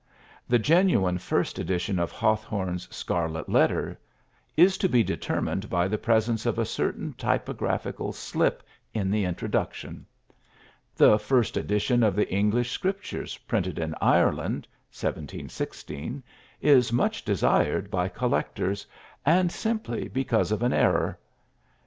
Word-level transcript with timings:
The 0.49 0.57
genuine 0.57 1.19
first 1.19 1.59
edition 1.59 1.99
of 1.99 2.11
Hawthorne's 2.11 2.87
"Scarlet 2.89 3.47
Letter" 3.47 3.99
is 4.57 4.75
to 4.79 4.89
be 4.89 5.03
determined 5.03 5.69
by 5.69 5.87
the 5.87 5.99
presence 5.99 6.47
of 6.47 6.57
a 6.57 6.65
certain 6.65 7.13
typographical 7.19 8.11
slip 8.11 8.63
in 8.95 9.11
the 9.11 9.25
introduction. 9.25 10.07
The 10.95 11.19
first 11.19 11.55
edition 11.55 12.01
of 12.01 12.15
the 12.15 12.27
English 12.33 12.71
Scriptures 12.71 13.37
printed 13.47 13.77
in 13.77 13.93
Ireland 14.01 14.67
(1716) 14.89 16.23
is 16.61 16.91
much 16.91 17.23
desired 17.23 17.91
by 17.91 18.07
collectors, 18.07 18.87
and 19.23 19.51
simply 19.51 20.07
because 20.07 20.51
of 20.51 20.63
an 20.63 20.73
error. 20.73 21.19